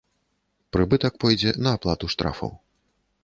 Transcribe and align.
Прыбытак 0.77 1.19
пойдзе 1.25 1.51
на 1.67 1.75
аплату 1.79 2.05
штрафаў. 2.13 2.51